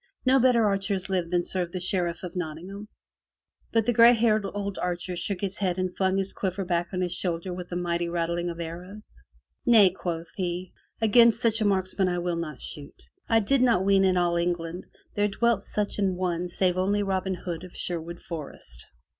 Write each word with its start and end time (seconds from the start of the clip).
No 0.25 0.39
better 0.39 0.65
archers 0.65 1.11
live 1.11 1.29
than 1.29 1.43
serve 1.43 1.71
the 1.71 1.79
Sheriff 1.79 2.23
of 2.23 2.35
Notting 2.35 2.69
ham." 2.69 2.87
But 3.71 3.85
the 3.85 3.93
gray 3.93 4.13
haired 4.15 4.43
old 4.51 4.79
archer 4.79 5.15
shook 5.15 5.41
his 5.41 5.59
head 5.59 5.77
and 5.77 5.95
flung 5.95 6.17
his 6.17 6.33
quiver 6.33 6.65
back 6.65 6.87
on 6.91 7.01
his 7.01 7.13
shoulder 7.13 7.53
with 7.53 7.71
a 7.71 7.75
mighty 7.75 8.09
rattling 8.09 8.49
of 8.49 8.59
arrows. 8.59 9.21
Nay," 9.63 9.91
quoth 9.91 10.25
he. 10.37 10.73
''Against 11.03 11.39
such 11.39 11.61
a 11.61 11.65
marksman 11.65 12.07
I 12.09 12.17
will 12.17 12.35
not 12.35 12.61
shoot. 12.61 12.99
I 13.29 13.41
did 13.41 13.61
not 13.61 13.85
ween 13.85 14.03
in 14.03 14.17
all 14.17 14.37
England 14.37 14.87
there 15.13 15.27
dwelt 15.27 15.61
such 15.61 15.99
an 15.99 16.15
one 16.15 16.47
save 16.47 16.79
only 16.79 17.03
Robin 17.03 17.35
Hood 17.35 17.63
of 17.63 17.75
Sherwood 17.75 18.23
Forest." 18.23 18.87